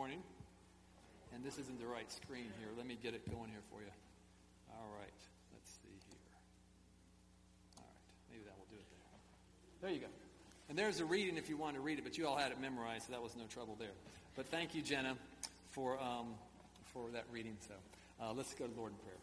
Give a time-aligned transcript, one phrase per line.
[0.00, 0.22] morning.
[1.34, 2.68] And this isn't the right screen here.
[2.74, 3.92] Let me get it going here for you.
[4.72, 5.20] All right.
[5.52, 6.16] Let's see here.
[7.76, 8.32] All right.
[8.32, 9.04] Maybe that will do it there.
[9.84, 10.08] There you go.
[10.70, 12.58] And there's a reading if you want to read it, but you all had it
[12.58, 13.92] memorized, so that was no trouble there.
[14.36, 15.18] But thank you, Jenna,
[15.68, 16.32] for, um,
[16.94, 17.58] for that reading.
[17.60, 17.74] So
[18.24, 19.20] uh, let's go to the Lord in prayer.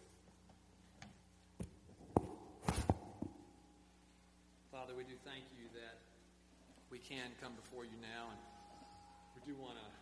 [4.72, 5.98] Father, we do thank you that
[6.92, 8.38] we can come before you now, and
[9.34, 9.97] we do want to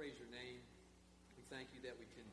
[0.00, 0.56] praise your name.
[1.36, 2.24] We thank you that we can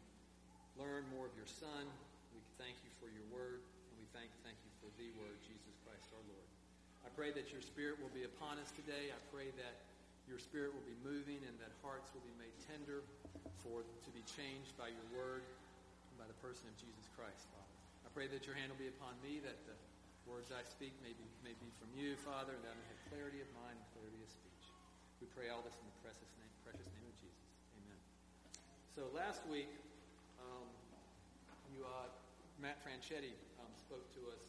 [0.79, 1.83] learn more of your Son.
[2.31, 5.75] We thank you for your word, and we thank, thank you for the word, Jesus
[5.83, 6.47] Christ our Lord.
[7.03, 9.11] I pray that your spirit will be upon us today.
[9.11, 9.83] I pray that
[10.31, 13.03] your spirit will be moving and that hearts will be made tender
[13.59, 17.75] for to be changed by your word and by the person of Jesus Christ, Father.
[18.07, 19.75] I pray that your hand will be upon me, that the
[20.23, 23.01] words I speak may be, may be from you, Father, and that I may have
[23.11, 24.47] clarity of mind and clarity of speech.
[25.19, 27.47] We pray all this in the precious name, precious name of Jesus.
[27.73, 27.99] Amen.
[28.97, 29.69] So last week,
[30.41, 30.65] um,
[31.69, 32.09] you, uh,
[32.57, 34.41] Matt Franchetti um, spoke to us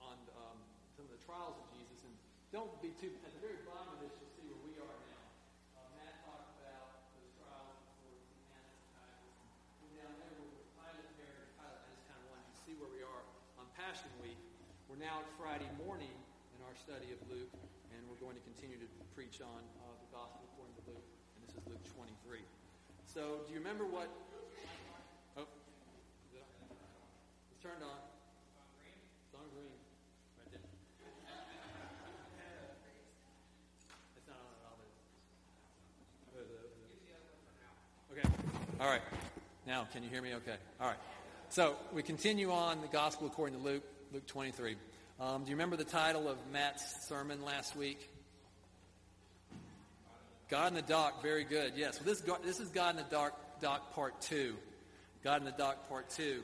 [0.00, 0.56] on um,
[0.96, 2.16] some of the trials of Jesus, and
[2.56, 4.16] don't be too at the very bottom of this.
[4.16, 5.92] You'll see where we are now.
[5.92, 8.16] Matt talked about those trials before
[8.48, 11.76] Annas and Caiaphas, down there where Pilate, Herod, and Pilate.
[11.76, 13.22] I just kind of wanted to see where we are
[13.60, 14.40] on Passion Week.
[14.88, 16.16] We're now at Friday morning
[16.56, 17.52] in our study of Luke,
[17.92, 21.44] and we're going to continue to preach on uh, the Gospel according to Luke, and
[21.44, 22.40] this is Luke 23.
[23.16, 24.10] So, do you remember what?
[25.38, 25.46] Oh,
[26.34, 27.96] it's turned on.
[29.24, 29.72] It's on green.
[30.36, 30.60] Right there.
[34.18, 34.76] It's not on at all,
[38.12, 38.28] but Okay.
[38.82, 39.00] All right.
[39.66, 40.56] Now, can you hear me okay?
[40.78, 40.98] All right.
[41.48, 44.76] So, we continue on the Gospel according to Luke, Luke 23.
[45.20, 48.10] Um, do you remember the title of Matt's sermon last week?
[50.48, 51.72] God in the Dock, very good.
[51.74, 54.54] Yes, well, this, this is God in the Dark, Dock Part 2.
[55.24, 56.40] God in the Dock Part 2.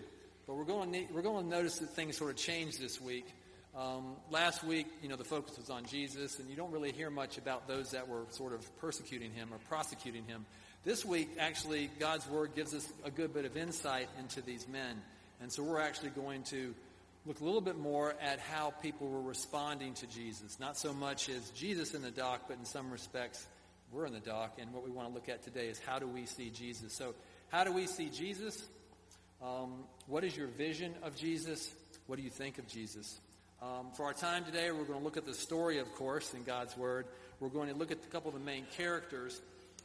[0.47, 3.27] But we're going, to, we're going to notice that things sort of changed this week.
[3.77, 7.11] Um, last week, you know, the focus was on Jesus, and you don't really hear
[7.11, 10.45] much about those that were sort of persecuting him or prosecuting him.
[10.85, 15.01] This week, actually, God's Word gives us a good bit of insight into these men.
[15.41, 16.75] And so we're actually going to
[17.25, 20.59] look a little bit more at how people were responding to Jesus.
[20.59, 23.47] Not so much as Jesus in the dock, but in some respects,
[23.93, 24.59] we're in the dock.
[24.59, 26.95] And what we want to look at today is how do we see Jesus?
[26.95, 27.15] So,
[27.51, 28.67] how do we see Jesus?
[29.43, 31.73] Um, what is your vision of Jesus?
[32.07, 33.21] What do you think of Jesus?
[33.61, 36.43] Um, for our time today, we're going to look at the story, of course, in
[36.43, 37.07] God's Word.
[37.39, 39.41] We're going to look at a couple of the main characters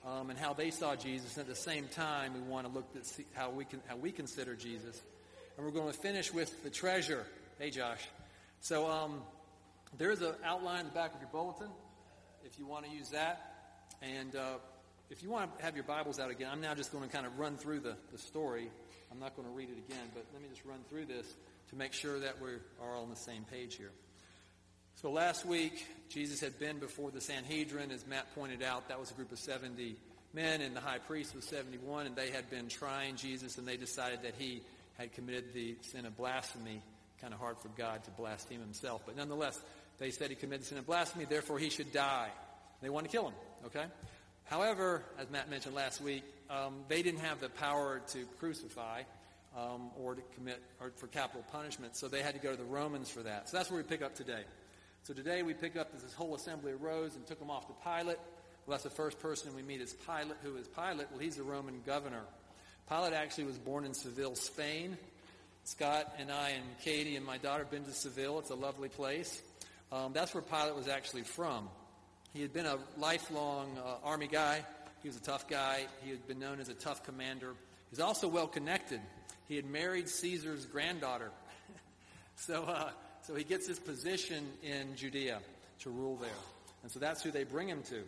[0.06, 1.38] um, and how they saw Jesus.
[1.38, 3.04] And at the same time, we want to look at
[3.34, 5.02] how we, can, how we consider Jesus.
[5.58, 7.26] And we're going to finish with the treasure.
[7.60, 8.08] Hey, Josh.
[8.62, 9.22] So um,
[9.98, 11.70] there's an outline in the back of your bulletin
[12.46, 13.57] if you want to use that.
[14.02, 14.56] And uh,
[15.10, 17.26] if you want to have your Bibles out again, I'm now just going to kind
[17.26, 18.70] of run through the, the story.
[19.12, 21.26] I'm not going to read it again, but let me just run through this
[21.70, 23.92] to make sure that we are all on the same page here.
[24.96, 27.92] So last week, Jesus had been before the Sanhedrin.
[27.92, 29.96] As Matt pointed out, that was a group of 70
[30.34, 33.78] men, and the high priest was 71, and they had been trying Jesus, and they
[33.78, 34.62] decided that he
[34.98, 36.82] had committed the sin of blasphemy.
[37.22, 39.60] Kind of hard for God to blaspheme himself, but nonetheless,
[39.98, 42.30] they said he committed the sin of blasphemy, therefore he should die.
[42.82, 43.34] They wanted to kill him,
[43.66, 43.86] okay?
[44.46, 49.04] However, as Matt mentioned last week, um, they didn't have the power to crucify
[49.58, 52.64] um, or to commit or for capital punishment, so they had to go to the
[52.64, 53.50] Romans for that.
[53.50, 54.44] So that's where we pick up today.
[55.04, 58.18] So today we pick up this whole assembly arose and took them off to Pilate.
[58.66, 60.38] Well, that's the first person we meet is Pilate.
[60.44, 61.08] Who is Pilate?
[61.12, 62.24] Well, he's a Roman governor.
[62.90, 64.98] Pilate actually was born in Seville, Spain.
[65.64, 68.40] Scott and I and Katie and my daughter have been to Seville.
[68.40, 69.42] It's a lovely place.
[69.92, 71.68] Um, that's where Pilate was actually from.
[72.38, 74.64] He had been a lifelong uh, army guy.
[75.02, 75.88] He was a tough guy.
[76.04, 77.56] He had been known as a tough commander.
[77.90, 79.02] He's also well connected.
[79.48, 81.32] He had married Caesar's granddaughter.
[82.36, 82.92] so, uh,
[83.24, 85.40] so he gets his position in Judea
[85.80, 86.30] to rule there.
[86.84, 88.04] And so that's who they bring him to.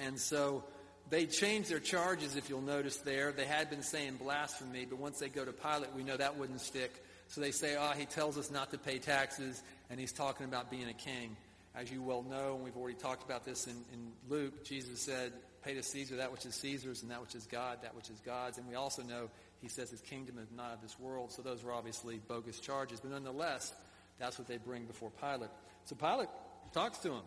[0.00, 0.62] And so
[1.10, 3.32] they change their charges, if you'll notice there.
[3.32, 6.60] They had been saying blasphemy, but once they go to Pilate, we know that wouldn't
[6.60, 6.92] stick.
[7.26, 10.46] So they say, ah, oh, he tells us not to pay taxes, and he's talking
[10.46, 11.36] about being a king.
[11.74, 15.32] As you well know, and we've already talked about this in, in Luke, Jesus said,
[15.62, 18.20] pay to Caesar that which is Caesar's, and that which is God, that which is
[18.20, 18.58] God's.
[18.58, 19.28] And we also know
[19.60, 21.32] he says his kingdom is not of this world.
[21.32, 23.00] So those are obviously bogus charges.
[23.00, 23.72] But nonetheless,
[24.18, 25.50] that's what they bring before Pilate.
[25.84, 26.28] So Pilate
[26.72, 27.22] talks to him.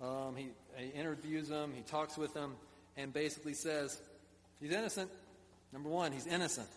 [0.00, 1.72] Um, he, he interviews him.
[1.74, 2.54] He talks with him
[2.96, 4.00] and basically says
[4.60, 5.10] he's innocent.
[5.72, 6.68] Number one, he's innocent.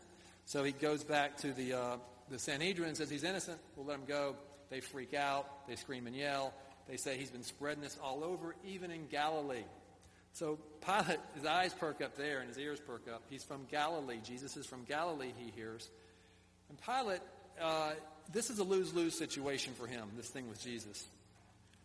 [0.46, 1.98] So he goes back to the, uh,
[2.30, 3.60] the Sanhedrin and says he's innocent.
[3.76, 4.36] We'll let him go.
[4.70, 5.68] They freak out.
[5.68, 6.54] They scream and yell.
[6.88, 9.64] They say he's been spreading this all over, even in Galilee.
[10.34, 13.24] So Pilate, his eyes perk up there and his ears perk up.
[13.30, 14.20] He's from Galilee.
[14.24, 15.90] Jesus is from Galilee, he hears.
[16.70, 17.22] And Pilate,
[17.62, 17.92] uh,
[18.32, 21.06] this is a lose-lose situation for him, this thing with Jesus.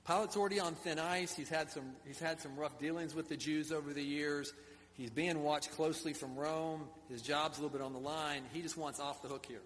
[0.06, 1.34] Pilate's already on thin ice.
[1.34, 4.52] He's had some, he's had some rough dealings with the Jews over the years.
[4.92, 6.84] He's being watched closely from Rome.
[7.10, 8.42] His job's a little bit on the line.
[8.52, 9.62] He just wants off the hook here.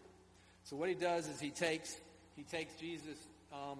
[0.65, 1.95] So what he does is he takes,
[2.37, 3.19] he takes Jesus
[3.53, 3.79] um,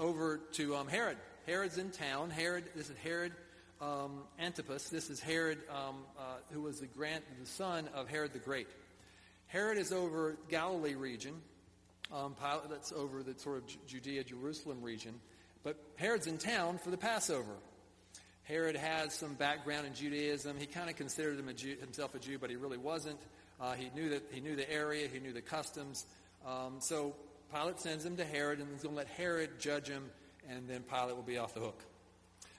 [0.00, 1.18] over to um, Herod.
[1.46, 2.30] Herod's in town.
[2.30, 3.32] Herod, this is Herod
[3.80, 4.88] um, Antipas.
[4.88, 8.68] This is Herod, um, uh, who was the, grand, the son of Herod the Great.
[9.46, 11.34] Herod is over Galilee region.
[12.12, 15.14] Um, Pilate, that's over the sort of Judea, Jerusalem region.
[15.62, 17.56] But Herod's in town for the Passover.
[18.44, 20.56] Herod has some background in Judaism.
[20.58, 23.20] He kind of considered him a Jew, himself a Jew, but he really wasn't.
[23.60, 26.06] Uh, he knew that he knew the area, he knew the customs.
[26.46, 27.14] Um, so
[27.52, 30.10] Pilate sends him to Herod, and he's going to let Herod judge him,
[30.48, 31.82] and then Pilate will be off the hook.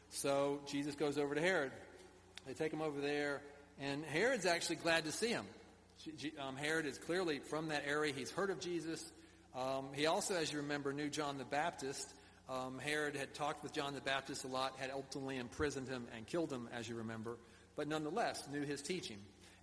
[0.09, 1.71] So Jesus goes over to Herod.
[2.45, 3.41] They take him over there,
[3.79, 5.45] and Herod's actually glad to see him.
[6.39, 8.13] Um, Herod is clearly from that area.
[8.13, 9.11] He's heard of Jesus.
[9.55, 12.11] Um, he also, as you remember, knew John the Baptist.
[12.49, 16.25] Um, Herod had talked with John the Baptist a lot, had ultimately imprisoned him and
[16.25, 17.37] killed him, as you remember,
[17.75, 19.17] but nonetheless knew his teaching.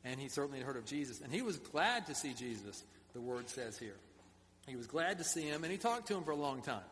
[0.05, 1.21] And he certainly had heard of Jesus.
[1.21, 3.97] And he was glad to see Jesus, the word says here.
[4.69, 6.85] He was glad to see him, and he talked to him for a long time.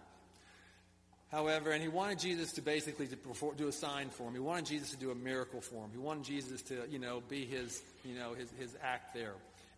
[1.31, 4.35] However, and he wanted Jesus to basically to perform, do a sign for him.
[4.35, 5.91] He wanted Jesus to do a miracle for him.
[5.93, 9.35] He wanted Jesus to, you know, be his, you know, his, his act there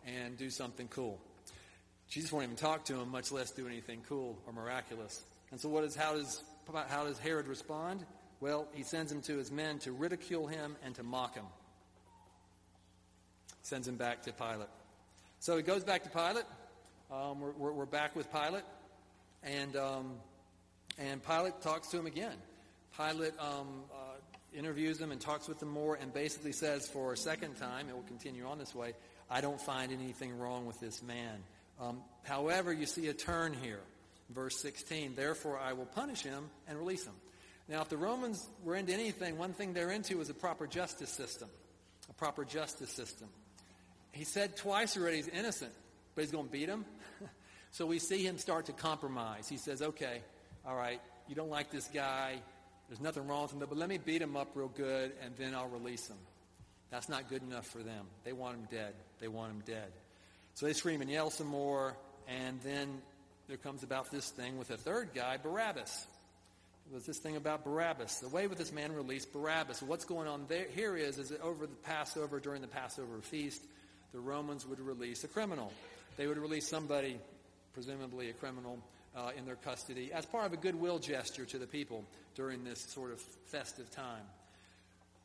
[0.06, 1.19] and do something cool.
[2.11, 5.23] Jesus won't even talk to him, much less do anything cool or miraculous.
[5.50, 6.43] And so what is, how does,
[6.89, 8.05] how does Herod respond?
[8.41, 11.47] Well, he sends him to his men to ridicule him and to mock him.
[13.62, 14.69] Sends him back to Pilate.
[15.41, 16.45] So he goes back to Pilate.
[17.11, 18.65] Um, we're, we're, we're, back with Pilate.
[19.43, 20.13] And, um,
[20.99, 22.35] and Pilate talks to him again.
[22.99, 24.17] Pilate um, uh,
[24.55, 27.95] interviews him and talks with him more and basically says for a second time, it
[27.95, 28.93] will continue on this way,
[29.31, 31.39] I don't find anything wrong with this man.
[31.81, 33.81] Um, however, you see a turn here.
[34.29, 37.15] Verse 16, therefore I will punish him and release him.
[37.69, 41.11] Now, if the Romans were into anything, one thing they're into is a proper justice
[41.11, 41.49] system.
[42.11, 43.29] A proper justice system.
[44.13, 45.73] He said twice already he's innocent,
[46.19, 46.85] but he's going to beat him.
[47.70, 49.49] so we see him start to compromise.
[49.49, 50.20] He says, okay,
[50.67, 52.41] all right, you don't like this guy.
[52.88, 55.55] There's nothing wrong with him, but let me beat him up real good, and then
[55.55, 56.17] I'll release him.
[56.91, 58.06] That's not good enough for them.
[58.25, 58.94] They want him dead.
[59.20, 59.93] They want him dead.
[60.55, 63.00] So they scream and yell some more, and then
[63.47, 66.05] there comes about this thing with a third guy, Barabbas.
[66.91, 68.19] There's this thing about Barabbas.
[68.19, 69.82] The way with this man released Barabbas.
[69.82, 73.62] What's going on there, here is, is that over the Passover, during the Passover feast,
[74.12, 75.73] the Romans would release a criminal.
[76.19, 77.19] They would release somebody,
[77.73, 78.79] presumably a criminal,
[79.17, 82.05] uh, in their custody as part of a goodwill gesture to the people
[82.35, 84.25] during this sort of festive time.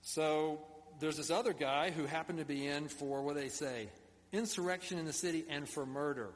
[0.03, 0.61] So
[0.99, 3.89] there's this other guy who happened to be in for, what they say,
[4.31, 6.29] insurrection in the city and for murder.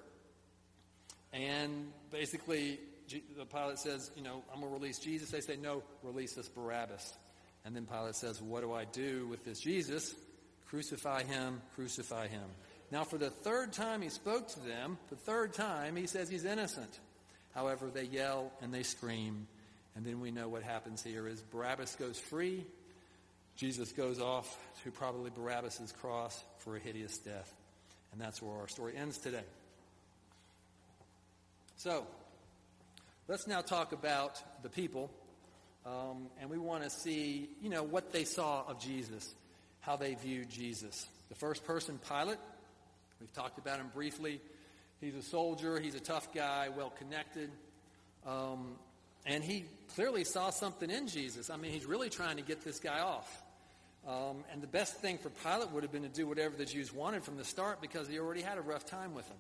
[1.32, 2.80] And basically,
[3.38, 5.30] the Pilate says, you know, I'm going to release Jesus.
[5.30, 7.14] They say, no, release this Barabbas.
[7.64, 10.16] And then Pilate says, what do I do with this Jesus?
[10.68, 12.50] Crucify him, crucify him.
[12.90, 16.46] Now, for the third time he spoke to them, the third time he says he's
[16.46, 17.00] innocent.
[17.54, 19.48] However, they yell and they scream.
[19.96, 22.66] And then we know what happens here is Barabbas goes free.
[23.56, 27.52] Jesus goes off to probably Barabbas' cross for a hideous death.
[28.12, 29.44] And that's where our story ends today.
[31.78, 32.08] So,
[33.28, 35.12] let's now talk about the people.
[35.86, 39.34] Um, and we want to see, you know, what they saw of Jesus,
[39.82, 41.08] how they viewed Jesus.
[41.30, 42.38] The first person, Pilate,
[43.20, 44.42] we've talked about him briefly.
[45.02, 47.50] He's a soldier, he's a tough guy, well connected.
[48.26, 48.76] Um,
[49.26, 51.50] and he clearly saw something in Jesus.
[51.50, 53.44] I mean, he's really trying to get this guy off.
[54.08, 56.94] Um, and the best thing for Pilate would have been to do whatever the Jews
[56.94, 59.38] wanted from the start because he already had a rough time with them.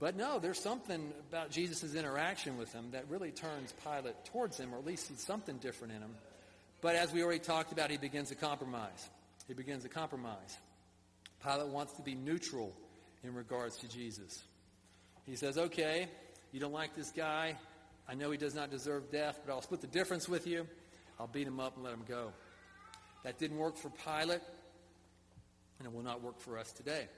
[0.00, 4.72] But no, there's something about Jesus' interaction with them that really turns Pilate towards him,
[4.72, 6.14] or at least sees something different in him.
[6.80, 9.10] But as we already talked about, he begins to compromise.
[9.48, 10.56] He begins to compromise.
[11.44, 12.72] Pilate wants to be neutral
[13.24, 14.42] in regards to Jesus.
[15.26, 16.08] He says, okay,
[16.52, 17.56] you don't like this guy.
[18.08, 20.66] I know he does not deserve death, but I'll split the difference with you.
[21.20, 22.32] I'll beat him up and let him go.
[23.24, 24.40] That didn't work for Pilate,
[25.78, 27.08] and it will not work for us today.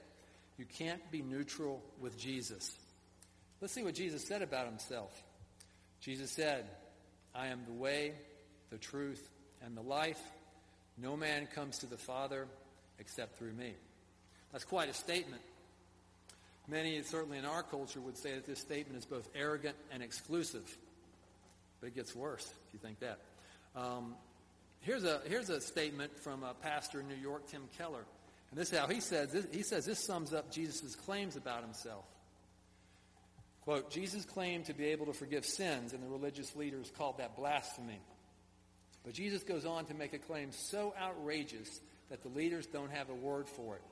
[0.57, 2.75] You can't be neutral with Jesus.
[3.61, 5.23] Let's see what Jesus said about himself.
[6.01, 6.65] Jesus said,
[7.33, 8.13] I am the way,
[8.71, 9.29] the truth,
[9.63, 10.19] and the life.
[10.97, 12.47] No man comes to the Father
[12.99, 13.73] except through me.
[14.51, 15.41] That's quite a statement.
[16.71, 20.65] Many, certainly in our culture, would say that this statement is both arrogant and exclusive.
[21.79, 23.19] But it gets worse if you think that.
[23.75, 24.15] Um,
[24.81, 28.03] Here's a, here's a statement from a pastor in New York, Tim Keller.
[28.49, 31.61] And this is how he says this, he says this sums up Jesus' claims about
[31.61, 32.03] himself.
[33.61, 37.35] Quote, Jesus claimed to be able to forgive sins, and the religious leaders called that
[37.35, 37.99] blasphemy.
[39.05, 43.09] But Jesus goes on to make a claim so outrageous that the leaders don't have
[43.11, 43.83] a word for it.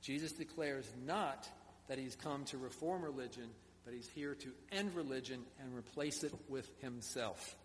[0.00, 1.46] Jesus declares not
[1.88, 3.48] that he's come to reform religion,
[3.84, 7.56] but he's here to end religion and replace it with himself.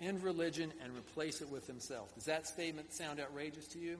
[0.00, 2.14] End religion and replace it with himself.
[2.14, 3.98] Does that statement sound outrageous to you?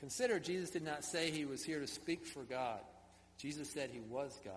[0.00, 2.80] Consider Jesus did not say he was here to speak for God.
[3.38, 4.54] Jesus said he was God.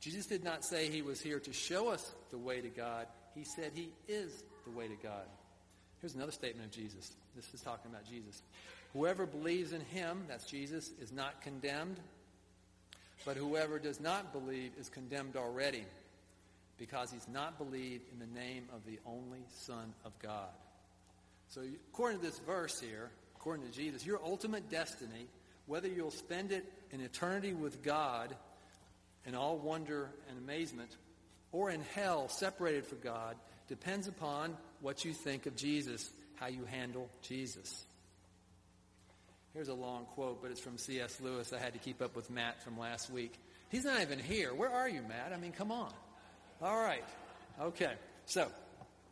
[0.00, 3.06] Jesus did not say he was here to show us the way to God.
[3.34, 5.26] He said he is the way to God.
[6.00, 7.12] Here's another statement of Jesus.
[7.36, 8.42] This is talking about Jesus.
[8.94, 12.00] Whoever believes in him, that's Jesus, is not condemned,
[13.24, 15.84] but whoever does not believe is condemned already
[16.78, 20.48] because he's not believed in the name of the only Son of God.
[21.48, 21.62] So,
[21.92, 25.26] according to this verse here, according to Jesus, your ultimate destiny,
[25.66, 28.34] whether you'll spend it in eternity with God
[29.26, 30.96] in all wonder and amazement,
[31.52, 33.36] or in hell separated from God,
[33.68, 37.84] depends upon what you think of Jesus, how you handle Jesus.
[39.54, 41.20] Here's a long quote, but it's from C.S.
[41.20, 41.52] Lewis.
[41.52, 43.34] I had to keep up with Matt from last week.
[43.68, 44.54] He's not even here.
[44.54, 45.32] Where are you, Matt?
[45.34, 45.92] I mean, come on.
[46.62, 47.04] All right.
[47.60, 47.92] Okay.
[48.26, 48.46] So,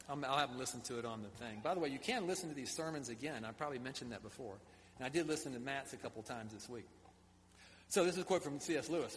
[0.09, 1.61] I'll have him listen to it on the thing.
[1.63, 3.45] By the way, you can listen to these sermons again.
[3.45, 4.55] I probably mentioned that before.
[4.99, 6.87] And I did listen to Matt's a couple times this week.
[7.89, 8.89] So, this is a quote from C.S.
[8.89, 9.17] Lewis.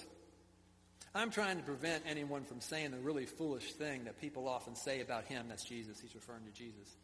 [1.13, 5.01] I'm trying to prevent anyone from saying the really foolish thing that people often say
[5.01, 5.47] about him.
[5.49, 5.99] That's Jesus.
[5.99, 6.95] He's referring to Jesus.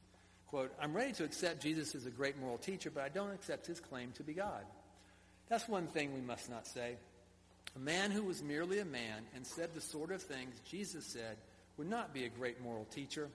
[0.48, 3.68] Quote, I'm ready to accept Jesus as a great moral teacher, but I don't accept
[3.68, 4.64] his claim to be God.
[5.50, 6.96] That's one thing we must not say.
[7.76, 11.38] A man who was merely a man and said the sort of things Jesus said
[11.78, 13.30] would not be a great moral teacher.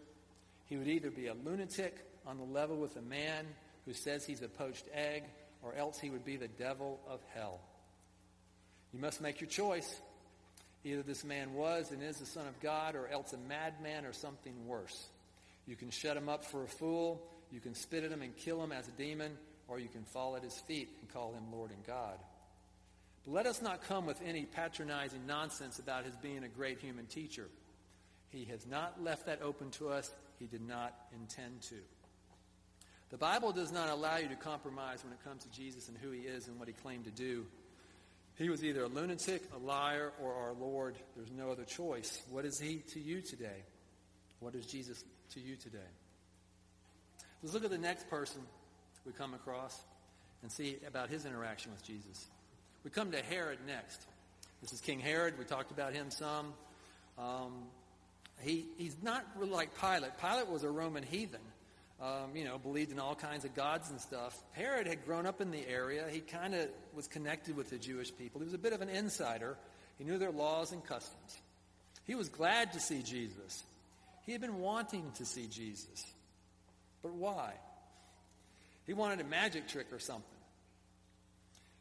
[0.67, 3.47] He would either be a lunatic on the level with a man
[3.85, 5.25] who says he's a poached egg,
[5.63, 7.61] or else he would be the devil of hell.
[8.93, 10.01] You must make your choice.
[10.85, 14.13] Either this man was and is the Son of God, or else a madman or
[14.13, 15.09] something worse.
[15.67, 18.63] You can shut him up for a fool, you can spit at him and kill
[18.63, 19.33] him as a demon,
[19.69, 22.19] or you can fall at his feet and call him Lord and God.
[23.25, 27.07] But let us not come with any patronizing nonsense about his being a great human
[27.07, 27.49] teacher.
[28.31, 30.11] He has not left that open to us.
[30.39, 31.77] He did not intend to.
[33.11, 36.11] The Bible does not allow you to compromise when it comes to Jesus and who
[36.11, 37.47] he is and what he claimed to do.
[38.37, 40.97] He was either a lunatic, a liar, or our Lord.
[41.15, 42.23] There's no other choice.
[42.31, 43.65] What is he to you today?
[44.41, 45.05] What is Jesus
[45.35, 45.79] to you today?
[47.43, 48.41] Let's look at the next person
[49.07, 49.79] we come across
[50.43, 52.29] and see about his interaction with Jesus.
[52.85, 54.01] We come to Herod next.
[54.61, 55.39] This is King Herod.
[55.39, 56.53] We talked about him some.
[57.19, 57.65] Um,
[58.41, 60.13] he, he's not really like Pilate.
[60.21, 61.41] Pilate was a Roman heathen.
[62.01, 64.37] Um, you know, believed in all kinds of gods and stuff.
[64.53, 66.07] Herod had grown up in the area.
[66.11, 68.41] He kind of was connected with the Jewish people.
[68.41, 69.57] He was a bit of an insider.
[69.99, 71.39] He knew their laws and customs.
[72.05, 73.63] He was glad to see Jesus.
[74.25, 76.05] He had been wanting to see Jesus.
[77.03, 77.55] But why?
[78.87, 80.29] He wanted a magic trick or something.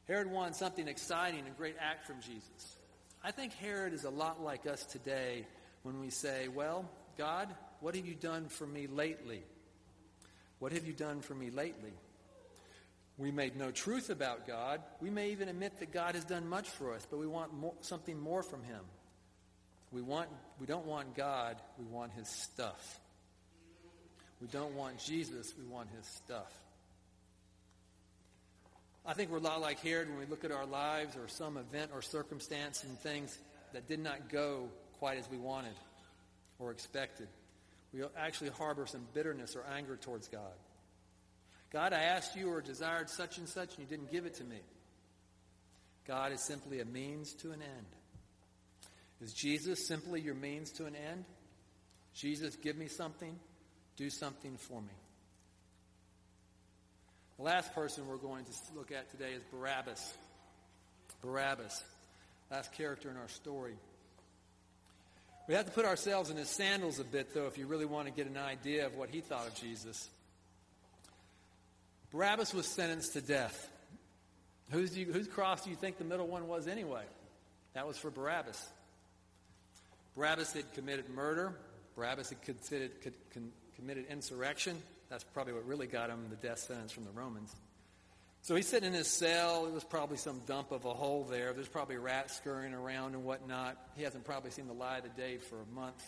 [0.08, 2.76] Herod wanted something exciting, a great act from Jesus.
[3.24, 5.46] I think Herod is a lot like us today
[5.84, 7.48] when we say, Well, God,
[7.80, 9.44] what have you done for me lately?
[10.60, 11.94] What have you done for me lately?
[13.18, 14.82] We may know truth about God.
[15.00, 17.74] We may even admit that God has done much for us, but we want more,
[17.82, 18.82] something more from Him.
[19.92, 20.30] We, want,
[20.60, 23.00] we don't want God, we want His stuff.
[24.40, 26.52] We don't want Jesus, we want His stuff.
[29.06, 31.58] I think we're a lot like Herod when we look at our lives or some
[31.58, 33.38] event or circumstance and things
[33.74, 34.70] that did not go
[35.00, 35.74] quite as we wanted
[36.60, 37.28] or expected.
[37.94, 40.54] We actually harbor some bitterness or anger towards God.
[41.74, 44.44] God, I asked you or desired such and such, and you didn't give it to
[44.44, 44.60] me.
[46.08, 47.88] God is simply a means to an end.
[49.22, 51.26] Is Jesus simply your means to an end?
[52.14, 53.38] Jesus, give me something,
[53.96, 54.94] do something for me.
[57.38, 60.14] The last person we're going to look at today is Barabbas.
[61.22, 61.84] Barabbas,
[62.50, 63.76] last character in our story.
[65.48, 68.08] We have to put ourselves in his sandals a bit, though, if you really want
[68.08, 70.10] to get an idea of what he thought of Jesus.
[72.12, 73.70] Barabbas was sentenced to death.
[74.72, 77.04] Whose, you, whose cross do you think the middle one was anyway?
[77.74, 78.70] That was for Barabbas.
[80.16, 81.56] Barabbas had committed murder.
[81.96, 82.92] Barabbas had committed,
[83.76, 84.82] committed insurrection.
[85.10, 87.56] That's probably what really got him the death sentence from the Romans.
[88.44, 89.68] So he's sitting in his cell.
[89.68, 91.54] It was probably some dump of a hole there.
[91.54, 93.78] There's probably rats scurrying around and whatnot.
[93.96, 96.04] He hasn't probably seen the light of the day for a month.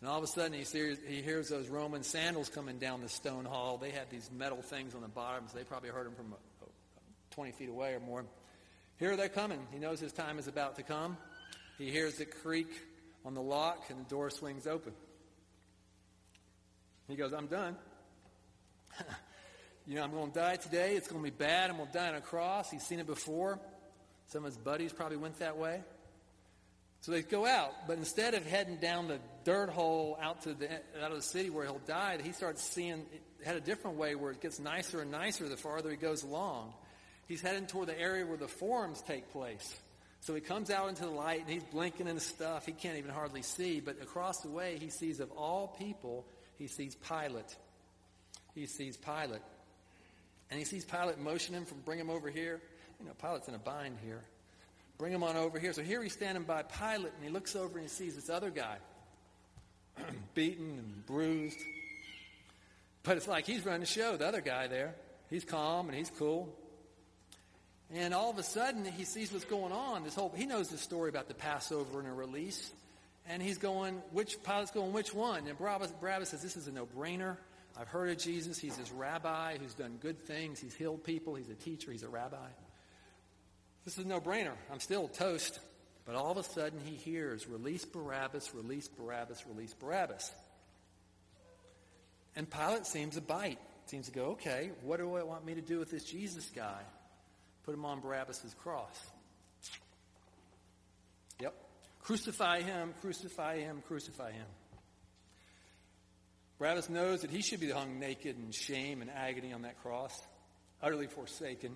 [0.00, 3.08] And all of a sudden, he hears, he hears those Roman sandals coming down the
[3.08, 3.78] stone hall.
[3.78, 5.52] They had these metal things on the bottoms.
[5.52, 6.66] They probably heard them from uh,
[7.30, 8.24] 20 feet away or more.
[8.98, 9.60] Here they're coming.
[9.72, 11.16] He knows his time is about to come.
[11.78, 12.68] He hears it creak
[13.24, 14.92] on the lock, and the door swings open.
[17.08, 17.76] He goes, I'm done.
[19.86, 20.96] you know, I'm going to die today.
[20.96, 21.70] It's going to be bad.
[21.70, 22.70] I'm going to die on a cross.
[22.70, 23.58] He's seen it before.
[24.28, 25.80] Some of his buddies probably went that way.
[27.00, 30.70] So they go out, but instead of heading down the dirt hole out to the
[31.00, 33.06] out of the city where he'll die, he starts seeing
[33.44, 36.74] had a different way where it gets nicer and nicer the farther he goes along.
[37.28, 39.80] He's heading toward the area where the forums take place.
[40.20, 42.66] So he comes out into the light and he's blinking and stuff.
[42.66, 46.26] He can't even hardly see, but across the way he sees of all people,
[46.58, 47.56] he sees Pilate.
[48.54, 49.42] He sees Pilate.
[50.50, 52.60] And he sees Pilate motion him from bring him over here.
[52.98, 54.24] You know, Pilate's in a bind here.
[54.98, 55.72] Bring him on over here.
[55.72, 58.50] So here he's standing by Pilate, and he looks over and he sees this other
[58.50, 58.78] guy,
[60.34, 61.58] beaten and bruised.
[63.04, 64.96] But it's like he's running the show, the other guy there.
[65.30, 66.52] He's calm and he's cool.
[67.94, 70.04] And all of a sudden, he sees what's going on.
[70.04, 72.70] This whole he knows the story about the Passover and a release,
[73.28, 75.46] and he's going, which Pilate's going, which one?
[75.46, 77.36] And Barabbas, Barabbas says, this is a no-brainer.
[77.78, 78.58] I've heard of Jesus.
[78.58, 80.58] He's this rabbi who's done good things.
[80.58, 81.34] He's healed people.
[81.34, 81.92] He's a teacher.
[81.92, 82.48] He's a rabbi.
[83.84, 84.52] This is a no brainer.
[84.72, 85.60] I'm still toast.
[86.04, 90.32] But all of a sudden he hears, release Barabbas, release Barabbas, release Barabbas.
[92.34, 93.58] And Pilate seems to bite.
[93.86, 96.80] Seems to go, okay, what do I want me to do with this Jesus guy?
[97.68, 98.98] Put him on Barabbas' cross.
[101.38, 101.54] Yep.
[102.00, 104.46] Crucify him, crucify him, crucify him.
[106.58, 110.18] Barabbas knows that he should be hung naked in shame and agony on that cross,
[110.82, 111.74] utterly forsaken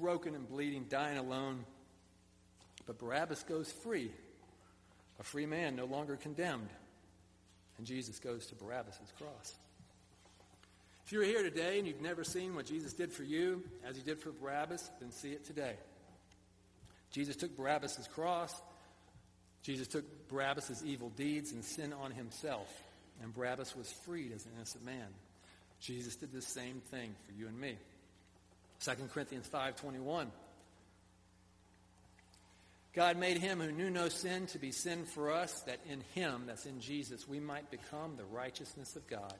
[0.00, 1.66] broken and bleeding, dying alone.
[2.86, 4.10] But Barabbas goes free,
[5.20, 6.70] a free man, no longer condemned.
[7.76, 9.54] And Jesus goes to Barabbas' cross.
[11.12, 14.02] If you're here today and you've never seen what Jesus did for you as he
[14.02, 15.74] did for Barabbas, then see it today.
[17.10, 18.54] Jesus took Barabbas' cross.
[19.62, 22.66] Jesus took Barabbas' evil deeds and sin on himself.
[23.22, 25.06] And Barabbas was freed as an innocent man.
[25.80, 27.76] Jesus did the same thing for you and me.
[28.80, 30.32] 2 Corinthians 5:21.
[32.94, 36.44] God made him who knew no sin to be sin for us, that in him,
[36.46, 39.34] that's in Jesus, we might become the righteousness of God.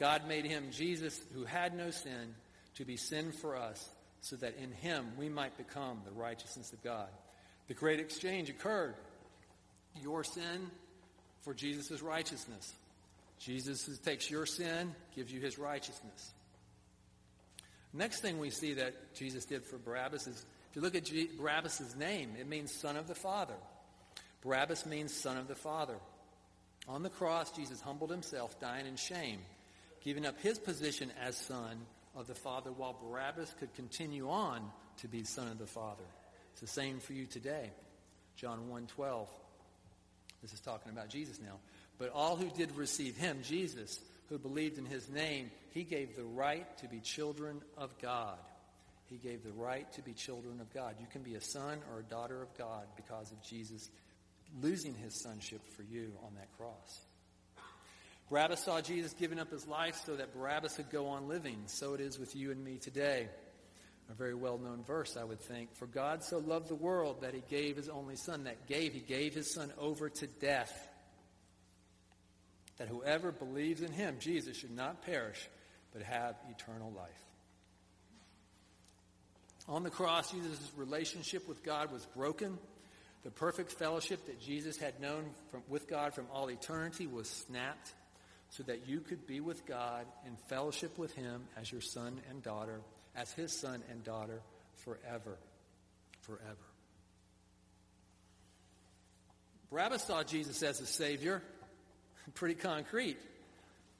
[0.00, 2.34] God made him, Jesus, who had no sin,
[2.76, 3.88] to be sin for us,
[4.20, 7.08] so that in him we might become the righteousness of God.
[7.68, 8.94] The great exchange occurred.
[10.02, 10.70] Your sin
[11.42, 12.72] for Jesus' righteousness.
[13.38, 16.32] Jesus takes your sin, gives you his righteousness.
[17.92, 21.94] Next thing we see that Jesus did for Barabbas is, if you look at Barabbas'
[21.96, 23.54] name, it means son of the Father.
[24.42, 25.96] Barabbas means son of the Father.
[26.88, 29.38] On the cross, Jesus humbled himself, dying in shame,
[30.04, 31.78] giving up his position as son
[32.14, 34.60] of the Father, while Barabbas could continue on
[34.98, 36.04] to be son of the Father.
[36.52, 37.70] It's the same for you today.
[38.36, 39.26] John 1.12.
[40.42, 41.58] This is talking about Jesus now.
[41.98, 46.24] But all who did receive him, Jesus, who believed in his name, he gave the
[46.24, 48.36] right to be children of God.
[49.08, 50.96] He gave the right to be children of God.
[51.00, 53.90] You can be a son or a daughter of God because of Jesus
[54.62, 57.00] losing his sonship for you on that cross.
[58.34, 61.62] Barabbas saw Jesus giving up his life so that Barabbas could go on living.
[61.66, 63.28] So it is with you and me today.
[64.10, 65.72] A very well known verse, I would think.
[65.76, 68.42] For God so loved the world that he gave his only son.
[68.42, 70.88] That gave, he gave his son over to death
[72.78, 75.48] that whoever believes in him, Jesus, should not perish,
[75.92, 77.10] but have eternal life.
[79.68, 82.58] On the cross, Jesus' relationship with God was broken.
[83.22, 87.94] The perfect fellowship that Jesus had known from, with God from all eternity was snapped
[88.56, 92.40] so that you could be with God in fellowship with him as your son and
[92.40, 92.80] daughter,
[93.16, 94.40] as his son and daughter
[94.76, 95.36] forever.
[96.22, 96.56] Forever.
[99.70, 101.42] Barabbas saw Jesus as a Savior
[102.34, 103.18] pretty concrete.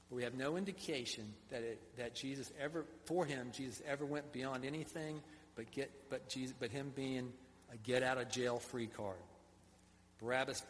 [0.08, 4.32] But we have no indication that it, that Jesus ever, for him, Jesus ever went
[4.32, 5.20] beyond anything
[5.56, 7.32] but get, but Jesus, but him being
[7.72, 9.16] a get out of jail free card.
[10.20, 10.62] Barabbas,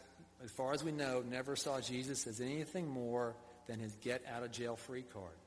[0.43, 3.35] as far as we know, never saw Jesus as anything more
[3.67, 5.37] than his get out of jail free card.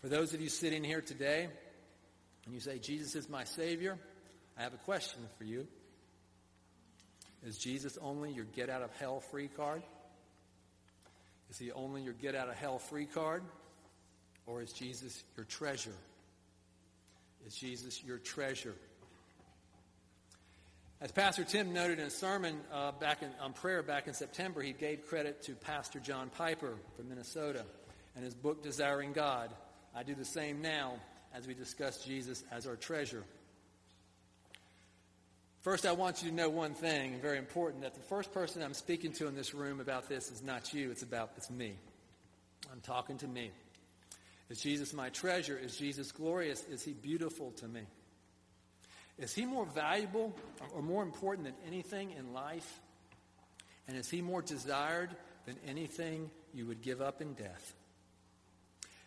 [0.00, 1.48] For those of you sitting here today,
[2.46, 3.98] and you say, Jesus is my Savior,
[4.58, 5.66] I have a question for you.
[7.46, 9.82] Is Jesus only your get out of hell free card?
[11.50, 13.42] Is he only your get out of hell free card?
[14.46, 15.94] Or is Jesus your treasure?
[17.46, 18.74] Is Jesus your treasure?
[21.02, 24.60] As Pastor Tim noted in a sermon uh, back in, on prayer back in September,
[24.60, 27.64] he gave credit to Pastor John Piper from Minnesota
[28.14, 29.48] and his book, Desiring God.
[29.96, 30.96] I do the same now
[31.34, 33.24] as we discuss Jesus as our treasure.
[35.62, 38.74] First, I want you to know one thing, very important, that the first person I'm
[38.74, 41.76] speaking to in this room about this is not you, it's about it's me.
[42.70, 43.52] I'm talking to me.
[44.50, 45.56] Is Jesus my treasure?
[45.56, 46.62] Is Jesus glorious?
[46.64, 47.84] Is he beautiful to me?
[49.20, 50.34] Is he more valuable
[50.74, 52.80] or more important than anything in life?
[53.86, 55.10] And is he more desired
[55.44, 57.74] than anything you would give up in death?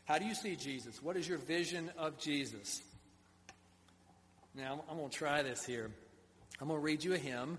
[0.05, 1.01] How do you see Jesus?
[1.01, 2.81] What is your vision of Jesus?
[4.53, 5.89] Now, I'm going to try this here.
[6.61, 7.57] I'm going to read you a hymn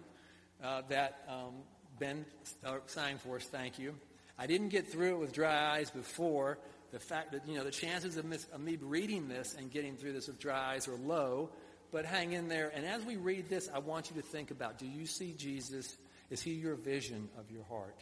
[0.63, 1.55] uh, that um,
[1.99, 2.25] Ben
[2.65, 3.45] uh, sang for us.
[3.45, 3.95] Thank you.
[4.39, 6.59] I didn't get through it with dry eyes before.
[6.93, 9.97] The fact that, you know, the chances of, mis- of me reading this and getting
[9.97, 11.51] through this with dry eyes are low
[11.95, 12.73] but hang in there.
[12.75, 15.97] And as we read this, I want you to think about do you see Jesus?
[16.29, 17.97] Is he your vision of your heart?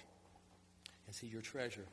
[1.10, 1.84] Is he your treasure?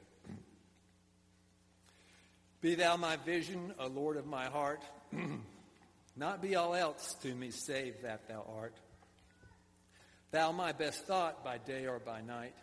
[2.61, 4.81] Be thou my vision, O Lord of my heart.
[6.15, 8.77] Not be all else to me save that thou art.
[10.31, 12.55] Thou my best thought by day or by night,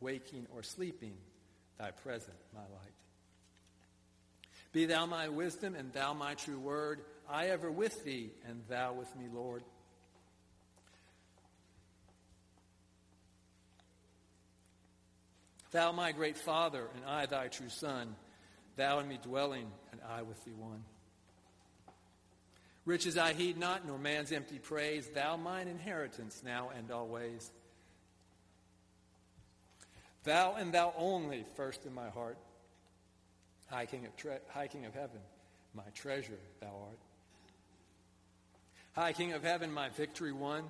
[0.00, 1.14] waking or sleeping,
[1.78, 3.00] thy present my light.
[4.72, 7.02] Be thou my wisdom and thou my true word.
[7.30, 9.62] I ever with thee, and thou with me, Lord.
[15.70, 18.16] Thou my great Father, and I thy true Son,
[18.74, 20.82] thou in me dwelling, and I with thee one.
[22.84, 27.48] Riches I heed not, nor man's empty praise, thou mine inheritance now and always.
[30.24, 32.38] Thou and thou only first in my heart,
[33.68, 35.20] high King of, tre- high King of heaven,
[35.74, 36.98] my treasure thou art.
[38.92, 40.64] High King of heaven, my victory won.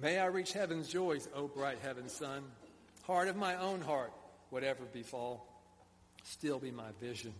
[0.00, 2.42] May I reach heaven's joys, O bright heaven's sun.
[3.04, 4.12] Heart of my own heart,
[4.50, 5.46] whatever befall,
[6.24, 7.32] still be my vision,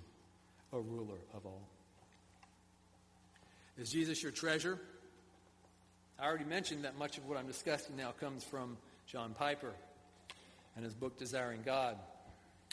[0.73, 1.63] O ruler of all.
[3.77, 4.79] Is Jesus your treasure?
[6.19, 9.73] I already mentioned that much of what I'm discussing now comes from John Piper
[10.77, 11.97] and his book Desiring God.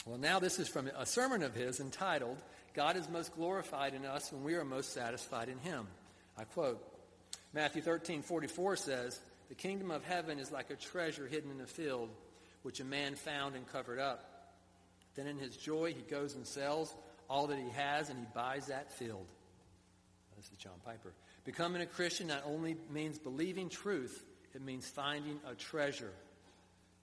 [0.06, 2.36] Well, now this is from a sermon of his entitled,
[2.74, 5.88] God is most glorified in us when we are most satisfied in him.
[6.38, 6.80] I quote
[7.52, 11.66] Matthew 13 44 says, The kingdom of heaven is like a treasure hidden in a
[11.66, 12.10] field,
[12.62, 14.54] which a man found and covered up.
[15.16, 16.94] Then in his joy, he goes and sells
[17.28, 19.26] all that he has and he buys that field.
[20.36, 21.12] This is John Piper.
[21.44, 24.24] Becoming a Christian not only means believing truth,
[24.54, 26.12] it means finding a treasure.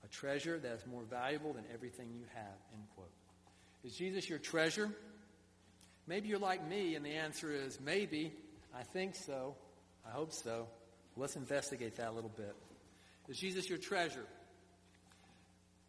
[0.05, 2.55] A treasure that is more valuable than everything you have.
[2.73, 3.09] End quote.
[3.83, 4.89] Is Jesus your treasure?
[6.07, 8.31] Maybe you're like me, and the answer is maybe.
[8.77, 9.55] I think so.
[10.05, 10.67] I hope so.
[11.15, 12.53] Let's investigate that a little bit.
[13.29, 14.25] Is Jesus your treasure?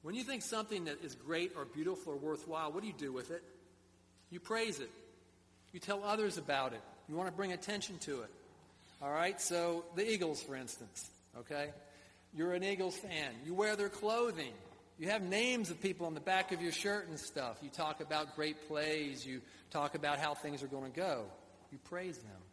[0.02, 3.12] When you think something that is great or beautiful or worthwhile, what do you do
[3.12, 3.42] with it?
[4.30, 4.90] You praise it.
[5.72, 6.80] You tell others about it.
[7.08, 8.30] You want to bring attention to it.
[9.02, 9.40] All right?
[9.40, 11.70] So, the Eagles, for instance, okay?
[12.32, 13.32] You're an Eagles fan.
[13.44, 14.52] You wear their clothing.
[14.98, 17.58] You have names of people on the back of your shirt and stuff.
[17.60, 19.26] You talk about great plays.
[19.26, 21.24] You talk about how things are going to go.
[21.72, 22.45] You praise them.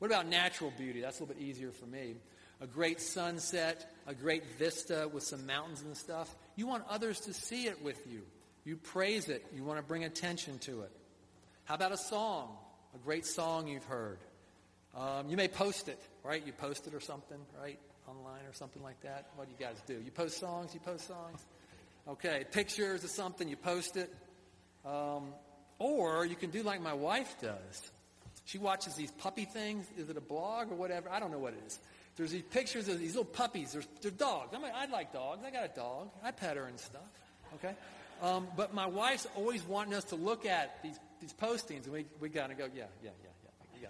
[0.00, 1.02] What about natural beauty?
[1.02, 2.14] That's a little bit easier for me.
[2.62, 6.34] A great sunset, a great vista with some mountains and stuff.
[6.56, 8.22] You want others to see it with you.
[8.64, 9.44] You praise it.
[9.54, 10.90] You want to bring attention to it.
[11.64, 12.56] How about a song?
[12.94, 14.18] A great song you've heard.
[14.96, 16.44] Um, you may post it, right?
[16.44, 17.78] You post it or something, right?
[18.08, 19.28] Online or something like that.
[19.36, 20.00] What do you guys do?
[20.02, 20.72] You post songs?
[20.72, 21.44] You post songs?
[22.08, 22.46] Okay.
[22.50, 24.10] Pictures of something, you post it.
[24.86, 25.34] Um,
[25.78, 27.90] or you can do like my wife does.
[28.50, 29.86] She watches these puppy things.
[29.96, 31.08] Is it a blog or whatever?
[31.08, 31.78] I don't know what it is.
[32.16, 33.76] There's these pictures of these little puppies.
[34.02, 34.52] They're dogs.
[34.52, 35.44] I mean, I like dogs.
[35.46, 36.10] I got a dog.
[36.20, 37.00] I pet her and stuff.
[37.54, 37.72] Okay?
[38.20, 42.06] Um, but my wife's always wanting us to look at these, these postings, and we,
[42.18, 43.88] we got to go, yeah, yeah, yeah, yeah, yeah.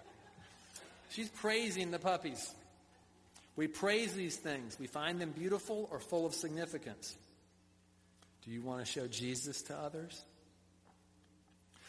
[1.09, 2.53] She's praising the puppies.
[3.55, 4.77] We praise these things.
[4.79, 7.17] We find them beautiful or full of significance.
[8.45, 10.23] Do you want to show Jesus to others?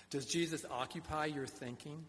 [0.08, 2.06] Does Jesus occupy your thinking?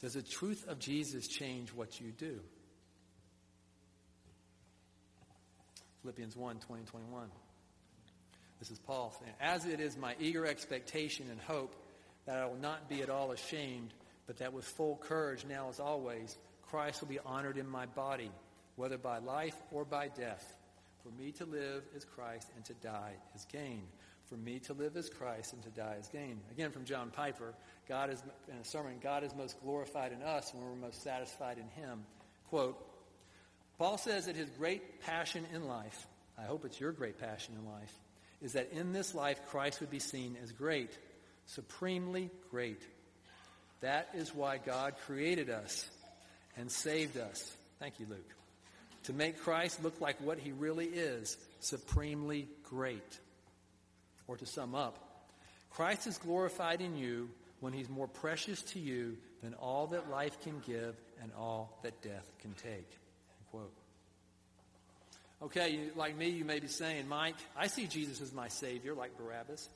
[0.00, 2.40] Does the truth of Jesus change what you do?
[6.02, 7.28] Philippians 1 20, 21.
[8.58, 11.74] This is Paul saying, As it is my eager expectation and hope
[12.26, 13.92] that I will not be at all ashamed,
[14.26, 18.30] but that with full courage now as always, Christ will be honored in my body,
[18.76, 20.56] whether by life or by death.
[21.02, 23.82] For me to live is Christ, and to die is gain.
[24.28, 26.40] For me to live is Christ and to die is gain.
[26.50, 27.54] Again from John Piper,
[27.88, 31.58] God is in a sermon, God is most glorified in us when we're most satisfied
[31.58, 32.04] in him.
[32.48, 32.82] Quote,
[33.78, 36.06] Paul says that his great passion in life,
[36.38, 37.92] I hope it's your great passion in life,
[38.40, 40.90] is that in this life Christ would be seen as great,
[41.46, 42.80] supremely great.
[43.80, 45.88] That is why God created us
[46.56, 47.54] and saved us.
[47.78, 48.34] Thank you, Luke.
[49.04, 53.18] To make Christ look like what he really is, supremely great.
[54.26, 54.98] Or to sum up,
[55.70, 57.28] Christ is glorified in you
[57.60, 62.00] when he's more precious to you than all that life can give and all that
[62.02, 62.88] death can take.
[63.50, 63.72] Quote.
[65.42, 68.94] Okay, you, like me, you may be saying, Mike, I see Jesus as my Savior,
[68.94, 69.68] like Barabbas.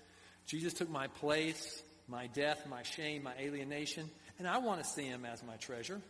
[0.46, 4.08] Jesus took my place, my death, my shame, my alienation,
[4.38, 6.00] and I want to see him as my treasure.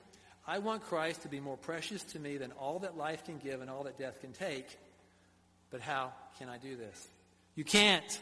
[0.47, 3.61] I want Christ to be more precious to me than all that life can give
[3.61, 4.67] and all that death can take.
[5.71, 7.09] But how can I do this?
[7.59, 8.21] You can't.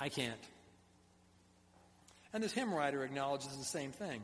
[0.00, 0.34] I can't.
[2.32, 4.20] And this hymn writer acknowledges the same thing.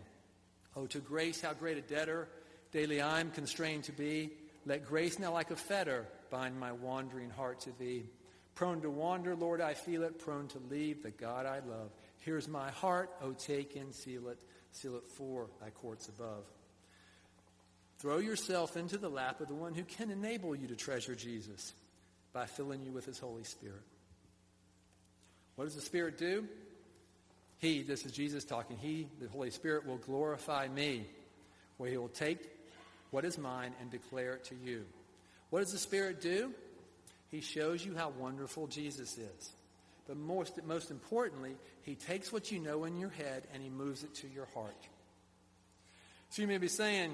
[0.75, 2.27] Oh, to grace, how great a debtor
[2.73, 4.33] daily I'm constrained to be.
[4.67, 8.07] Let grace now like a fetter bind my wandering heart to thee.
[8.57, 11.93] Prone to wander, Lord, I feel it, prone to leave the God I love.
[12.19, 14.41] Here's my heart, oh, take and seal it,
[14.73, 16.43] seal it for thy courts above.
[18.01, 21.73] Throw yourself into the lap of the one who can enable you to treasure Jesus
[22.33, 23.83] by filling you with his Holy Spirit.
[25.57, 26.47] What does the Spirit do?
[27.59, 31.07] He, this is Jesus talking, He, the Holy Spirit, will glorify me,
[31.77, 32.39] where He will take
[33.11, 34.85] what is mine and declare it to you.
[35.51, 36.53] What does the Spirit do?
[37.31, 39.51] He shows you how wonderful Jesus is.
[40.07, 44.05] But most, most importantly, He takes what you know in your head and He moves
[44.05, 44.87] it to your heart.
[46.31, 47.13] So you may be saying,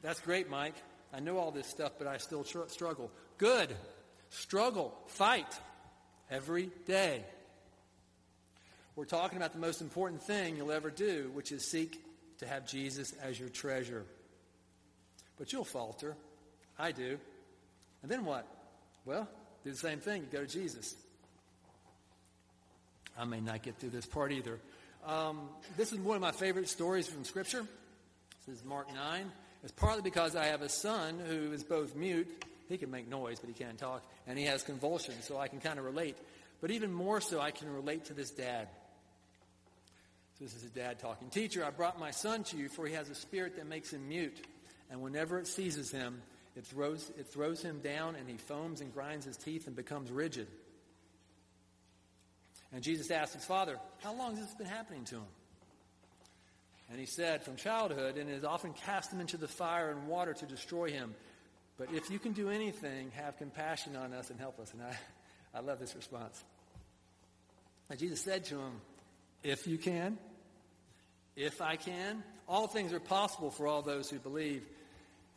[0.00, 0.76] that's great, Mike.
[1.12, 3.10] I know all this stuff, but I still tr- struggle.
[3.36, 3.74] Good.
[4.32, 4.94] Struggle.
[5.08, 5.58] Fight.
[6.30, 7.22] Every day.
[8.96, 12.02] We're talking about the most important thing you'll ever do, which is seek
[12.38, 14.04] to have Jesus as your treasure.
[15.38, 16.16] But you'll falter.
[16.78, 17.18] I do.
[18.02, 18.46] And then what?
[19.04, 19.28] Well,
[19.64, 20.22] do the same thing.
[20.22, 20.94] You go to Jesus.
[23.18, 24.58] I may not get through this part either.
[25.06, 27.66] Um, this is one of my favorite stories from Scripture.
[28.46, 29.30] This is Mark 9.
[29.62, 32.28] It's partly because I have a son who is both mute,
[32.72, 35.60] he can make noise, but he can't talk, and he has convulsions, so I can
[35.60, 36.16] kind of relate.
[36.60, 38.68] But even more so, I can relate to this dad.
[40.38, 41.28] So this is a dad talking.
[41.28, 44.08] Teacher, I brought my son to you, for he has a spirit that makes him
[44.08, 44.40] mute
[44.92, 46.20] and whenever it seizes him,
[46.54, 50.10] it throws, it throws him down, and he foams and grinds his teeth and becomes
[50.10, 50.46] rigid.
[52.74, 55.30] And Jesus asked his father, How long has this been happening to him?
[56.90, 60.08] And he said, From childhood, and it has often cast him into the fire and
[60.08, 61.14] water to destroy him.
[61.78, 64.72] But if you can do anything, have compassion on us and help us.
[64.72, 64.96] And I,
[65.54, 66.42] I love this response.
[67.90, 68.80] And Jesus said to him,
[69.42, 70.18] If you can,
[71.36, 74.62] if I can, all things are possible for all those who believe.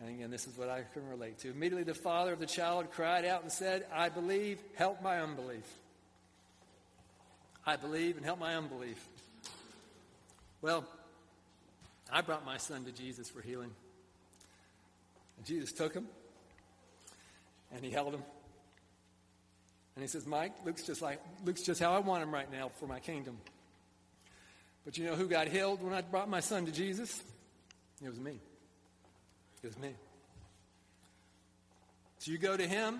[0.02, 1.50] And again, this is what I can relate to.
[1.50, 5.66] Immediately the father of the child cried out and said, I believe, help my unbelief.
[7.66, 9.04] I believe and help my unbelief.
[10.62, 10.86] Well,
[12.12, 13.72] I brought my son to Jesus for healing.
[15.38, 16.08] And Jesus took him
[17.74, 18.24] and he held him.
[19.96, 22.70] And he says, Mike, looks just like looks just how I want him right now
[22.80, 23.38] for my kingdom.
[24.84, 27.22] But you know who got healed when I brought my son to Jesus?
[28.04, 28.40] It was me.
[29.64, 29.96] It was me.
[32.20, 33.00] So you go to him,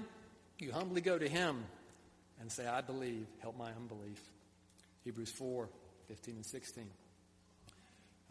[0.58, 1.64] you humbly go to him
[2.40, 4.22] and say, I believe, help my unbelief.
[5.04, 5.70] Hebrews 4
[6.08, 6.86] 15 and 16.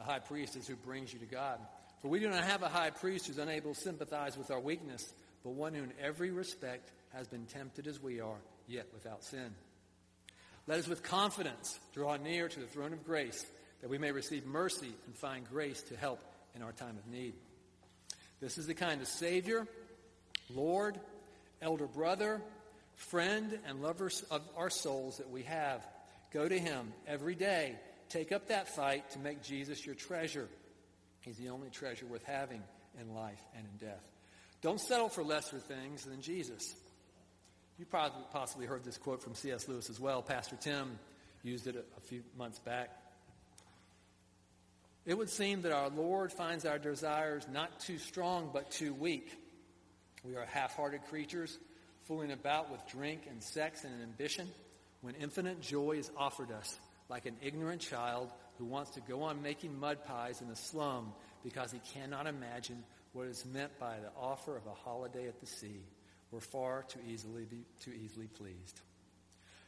[0.01, 1.59] A high priest is who brings you to God.
[2.03, 5.13] For we do not have a high priest who's unable to sympathize with our weakness,
[5.45, 9.55] but one who in every respect has been tempted as we are, yet without sin.
[10.67, 13.45] Let us with confidence draw near to the throne of grace
[13.83, 16.21] that we may receive mercy and find grace to help
[16.55, 17.35] in our time of need.
[18.41, 19.67] This is the kind of Savior,
[20.55, 20.99] Lord,
[21.61, 22.41] elder brother,
[22.95, 25.87] friend, and lover of our souls that we have.
[26.33, 27.77] Go to Him every day.
[28.09, 30.49] Take up that fight to make Jesus your treasure.
[31.21, 32.63] He's the only treasure worth having
[32.99, 34.14] in life and in death.
[34.65, 36.75] Don't settle for lesser things than Jesus.
[37.79, 39.69] You probably possibly heard this quote from C.S.
[39.69, 40.23] Lewis as well.
[40.23, 40.99] Pastor Tim
[41.43, 42.89] used it a, a few months back.
[45.05, 49.37] It would seem that our Lord finds our desires not too strong, but too weak.
[50.25, 51.59] We are half hearted creatures,
[52.05, 54.49] fooling about with drink and sex and ambition,
[55.03, 56.79] when infinite joy is offered us,
[57.11, 61.13] like an ignorant child who wants to go on making mud pies in a slum
[61.43, 62.83] because he cannot imagine
[63.15, 65.81] what is meant by the offer of a holiday at the sea.
[66.31, 68.81] We're far too easily, be, too easily pleased.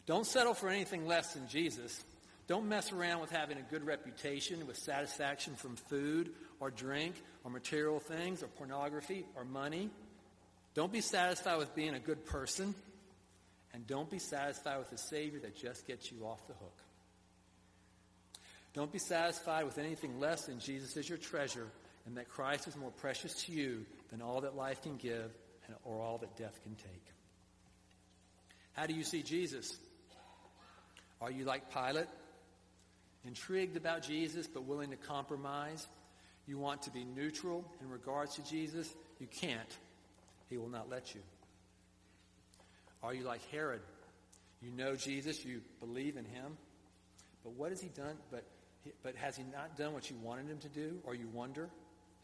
[0.05, 2.05] Don't settle for anything less than Jesus.
[2.49, 6.31] Don't mess around with having a good reputation, with satisfaction from food
[6.61, 9.91] or drink or material things or pornography or money.
[10.75, 12.75] Don't be satisfied with being a good person.
[13.73, 16.79] And don't be satisfied with a Savior that just gets you off the hook.
[18.75, 21.67] Don't be satisfied with anything less than Jesus as your treasure
[22.07, 25.31] and that Christ is more precious to you than all that life can give
[25.85, 27.05] or all that death can take.
[28.73, 29.77] How do you see Jesus?
[31.21, 32.07] Are you like Pilate?
[33.25, 35.87] Intrigued about Jesus but willing to compromise?
[36.47, 38.95] You want to be neutral in regards to Jesus?
[39.19, 39.77] You can't.
[40.49, 41.21] He will not let you.
[43.03, 43.81] Are you like Herod?
[44.63, 46.57] You know Jesus, you believe in him,
[47.45, 48.17] but what has he done?
[48.31, 48.45] But,
[49.03, 50.99] but has he not done what you wanted him to do?
[51.05, 51.69] Or you wonder,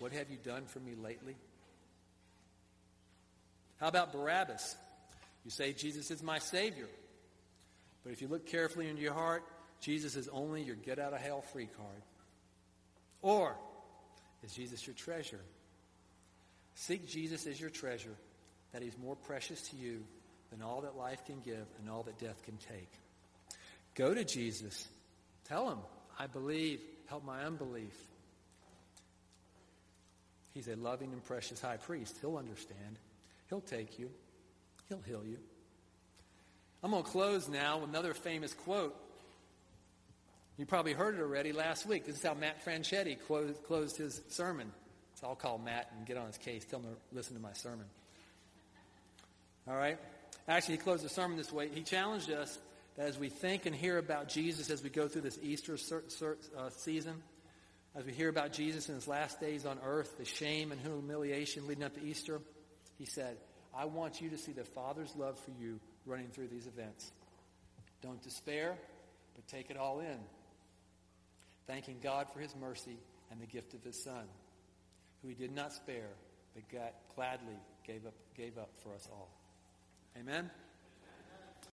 [0.03, 1.37] what have you done for me lately?
[3.79, 4.77] How about Barabbas?
[5.45, 6.88] You say Jesus is my Savior.
[8.03, 9.45] But if you look carefully into your heart,
[9.81, 12.03] Jesus is only your get out of hell free card.
[13.23, 13.55] Or
[14.43, 15.41] is Jesus your treasure?
[16.75, 18.17] Seek Jesus as your treasure,
[18.73, 20.03] that he's more precious to you
[20.51, 22.91] than all that life can give and all that death can take.
[23.95, 24.88] Go to Jesus.
[25.45, 25.79] Tell him,
[26.19, 26.81] I believe.
[27.07, 27.95] Help my unbelief.
[30.55, 32.19] He's a loving and precious high priest.
[32.21, 32.99] He'll understand.
[33.49, 34.11] He'll take you.
[34.88, 35.38] He'll heal you.
[36.83, 38.97] I'm going to close now with another famous quote.
[40.59, 42.07] You probably heard it already last week.
[42.07, 43.17] This is how Matt Franchetti
[43.67, 44.71] closed his sermon.
[45.15, 46.65] So I'll call Matt and get on his case.
[46.65, 47.87] Tell him to listen to my sermon.
[49.69, 49.99] All right?
[50.49, 51.69] Actually, he closed the sermon this way.
[51.73, 52.59] He challenged us
[52.97, 55.79] that as we think and hear about Jesus as we go through this Easter
[56.59, 57.15] uh, season,
[57.94, 61.66] as we hear about Jesus in his last days on earth, the shame and humiliation
[61.66, 62.40] leading up to Easter,
[62.98, 63.37] he said,
[63.74, 67.12] I want you to see the Father's love for you running through these events.
[68.02, 68.76] Don't despair,
[69.35, 70.18] but take it all in.
[71.66, 72.98] Thanking God for his mercy
[73.31, 74.24] and the gift of his Son,
[75.22, 76.11] who he did not spare,
[76.55, 76.62] but
[77.14, 79.31] gladly gave up, gave up for us all.
[80.18, 80.50] Amen?